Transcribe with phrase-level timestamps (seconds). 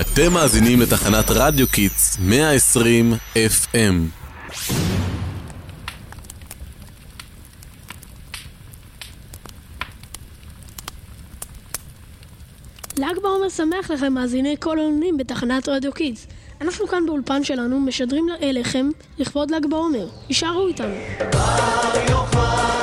[0.00, 3.94] אתם מאזינים לתחנת רדיו Kids 120 FM.
[12.98, 16.26] ל"ג בעומר שמח לכם, מאזיני כל העונים בתחנת רדיו Kids.
[16.60, 20.06] אנחנו כאן באולפן שלנו משדרים אליכם לכבוד ל"ג בעומר.
[20.28, 20.94] הישארו איתנו.
[22.08, 22.73] שמעון,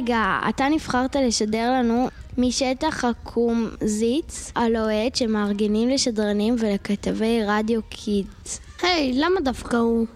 [0.00, 2.08] רגע, אתה נבחרת לשדר לנו
[2.38, 8.60] משטח הקומזיץ הלוהט שמארגנים לשדרנים ולכתבי רדיו קידס.
[8.82, 10.06] היי, למה דווקא הוא?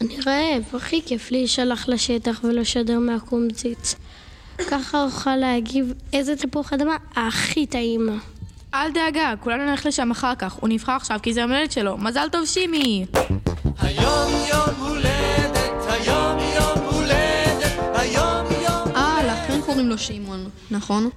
[0.00, 3.94] אני רעב, הכי כיף להישלח לשטח ולשדר מהקומציץ.
[4.70, 8.16] ככה אוכל להגיב איזה תפוח אדמה הכי טעימה.
[8.74, 10.52] אל דאגה, כולנו נלך לשם אחר כך.
[10.52, 11.98] הוא נבחר עכשיו כי זה יום הולדת שלו.
[11.98, 13.06] מזל טוב, שימי!
[13.78, 15.39] היום יום הולדת,
[19.90, 21.10] לו שמעון, נכון?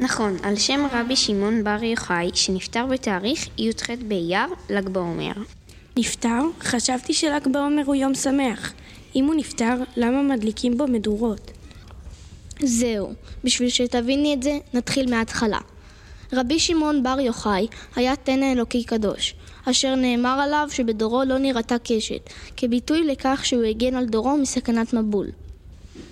[0.00, 5.32] נכון, על שם רבי שמעון בר יוחאי, שנפטר בתאריך י"ח באייר, ל"ג בעומר.
[5.96, 6.40] נפטר?
[6.60, 8.72] חשבתי של"ג בעומר הוא יום שמח.
[9.16, 11.50] אם הוא נפטר, למה מדליקים בו מדורות?
[12.62, 13.12] זהו,
[13.44, 15.60] בשביל שתביני את זה, נתחיל מההתחלה.
[16.32, 22.30] רבי שמעון בר יוחאי היה תנא אלוקי קדוש, אשר נאמר עליו שבדורו לא נראתה קשת,
[22.56, 25.26] כביטוי לכך שהוא הגן על דורו מסכנת מבול.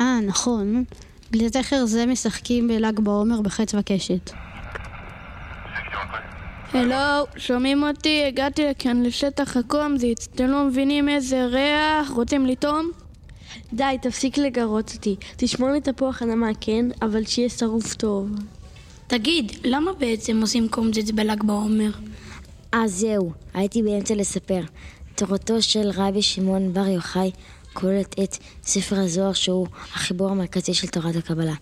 [0.00, 0.84] אה, נכון.
[1.32, 4.30] לזכר זה משחקים בל"ג בעומר בחץ וקשת.
[6.72, 8.24] הלו, שומעים אותי?
[8.26, 10.28] הגעתי לכאן לשטח הקומזיץ.
[10.34, 12.10] אתם לא מבינים איזה ריח?
[12.10, 12.90] רוצים לטעום?
[13.72, 15.16] די, תפסיק לגרות אותי.
[15.36, 16.86] תשמור לי תפוח אדמה, כן?
[17.02, 18.30] אבל שיהיה שרוף טוב.
[19.06, 21.90] תגיד, למה בעצם עושים קומזיץ בל"ג בעומר?
[22.74, 24.60] אה, זהו, הייתי באמצע לספר.
[25.14, 27.30] תורתו של רבי שמעון בר יוחאי
[27.72, 31.54] כוללת את ספר הזוהר שהוא החיבור המרכזי של תורת הקבלה,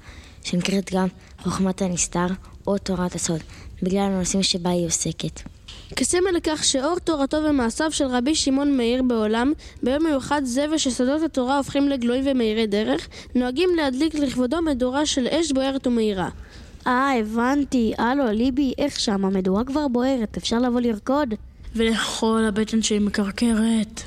[0.44, 1.08] שנקראת גם
[1.42, 2.26] חוכמת הנסתר
[2.66, 3.40] או תורת הסוד,
[3.82, 5.40] בגלל הנושאים שבה היא עוסקת.
[5.96, 9.52] כסמל לכך שאור תורתו ומעשיו של רבי שמעון מאיר בעולם,
[9.82, 15.52] ביום מיוחד זה ושסודות התורה הופכים לגלויים ומאירי דרך, נוהגים להדליק לכבודו מדורה של אש
[15.52, 16.28] בוערת ומאירה.
[16.86, 17.92] אה, הבנתי.
[17.98, 19.24] הלו, ליבי, איך שם?
[19.24, 21.34] המדורה כבר בוערת, אפשר לבוא לרקוד?
[21.76, 24.02] ולאכול, הבטן שלי מקרקרת.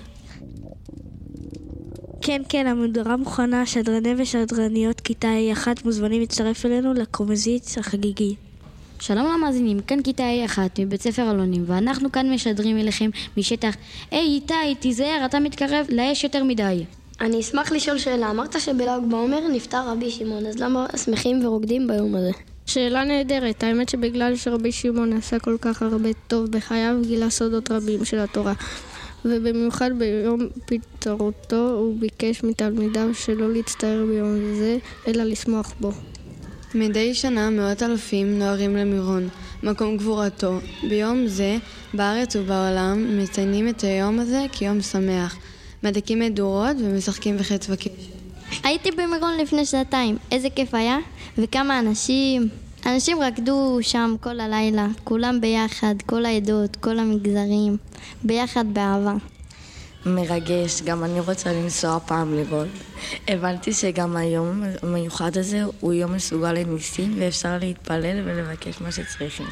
[2.21, 8.35] כן, כן, המדורה מוכנה, שדרני ושדרניות כיתה A1 מוזמנים להצטרף אלינו לקומזיץ החגיגי.
[8.99, 13.75] שלום למאזינים, כאן כיתה A1 מבית ספר אלונים, ואנחנו כאן משדרים אליכם משטח
[14.11, 16.85] היי איתי, תיזהר, אתה מתקרב לאש יותר מדי.
[17.21, 18.31] אני אשמח לשאול שאלה.
[18.31, 22.31] אמרת שבל"ג בעומר נפטר רבי שמעון, אז למה שמחים ורוקדים ביום הזה?
[22.65, 28.05] שאלה נהדרת, האמת שבגלל שרבי שמעון עשה כל כך הרבה טוב בחייו, גילה סודות רבים
[28.05, 28.53] של התורה.
[29.25, 34.77] ובמיוחד ביום פיטרותו הוא ביקש מתלמידיו שלא להצטער ביום זה,
[35.07, 35.91] אלא לשמוח בו.
[36.75, 39.29] מדי שנה מאות אלפים נוהרים למירון,
[39.63, 40.59] מקום גבורתו.
[40.89, 41.57] ביום זה,
[41.93, 45.37] בארץ ובעולם, מציינים את היום הזה כיום שמח.
[45.83, 47.91] מדליקים מדורות ומשחקים בחץ וקשת.
[48.63, 50.97] הייתי במירון לפני שנתיים, איזה כיף היה,
[51.37, 52.49] וכמה אנשים.
[52.85, 57.77] אנשים רקדו שם כל הלילה, כולם ביחד, כל העדות, כל המגזרים,
[58.23, 59.13] ביחד באהבה.
[60.05, 62.67] מרגש, גם אני רוצה לנסוע פעם לראות.
[63.27, 69.47] הבנתי שגם היום המיוחד הזה הוא יום מסוגל לניסים ואפשר להתפלל ולבקש מה שצריכים.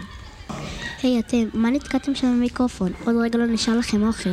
[1.04, 2.92] היי, hey, אתם, מה נתקעתם שם במיקרופון?
[3.06, 4.30] עוד רגע לא נשאר לכם אוכל.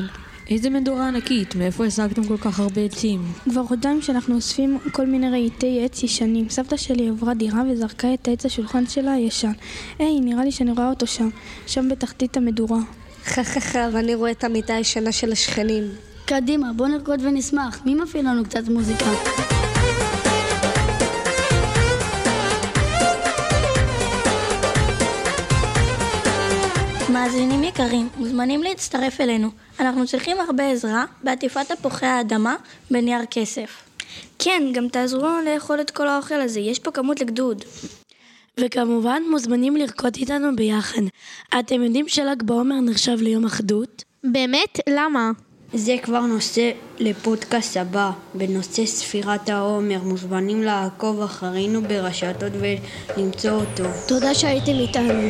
[0.51, 3.21] איזה מדורה ענקית, מאיפה השגתם כל כך הרבה עצים?
[3.51, 6.49] כבר חודשיים שאנחנו אוספים כל מיני רהיטי עץ ישנים.
[6.49, 9.53] סבתא שלי עברה דירה וזרקה את העץ השולחן שלה הישן.
[9.99, 11.29] היי, נראה לי שאני רואה אותו שם,
[11.67, 12.79] שם בתחתית המדורה.
[13.25, 15.85] חככה, ואני רואה את המיטה הישנה של השכנים.
[16.27, 17.81] קדימה, בוא נרקוד ונשמח.
[17.85, 19.66] מי מפעיל לנו קצת מוזיקה?
[27.13, 29.49] מאזינים יקרים, מוזמנים להצטרף אלינו.
[29.81, 32.55] אנחנו צריכים הרבה עזרה בעטיפת תפוחי האדמה
[32.91, 33.83] בנייר כסף.
[34.39, 37.65] כן, גם תעזרו לנו לאכול את כל האוכל הזה, יש פה כמות לגדוד.
[38.61, 41.03] וכמובן, מוזמנים לרקוד איתנו ביחד.
[41.59, 44.05] אתם יודעים של"ג בעומר נחשב ליום אחדות?
[44.25, 44.81] באמת?
[44.89, 45.31] למה?
[45.75, 49.99] זה כבר נושא לפודקאסט הבא, בנושא ספירת העומר.
[50.03, 53.85] מוזמנים לעקוב אחרינו ברשתות ולמצוא אותו.
[54.09, 55.23] תודה שהייתם איתנו.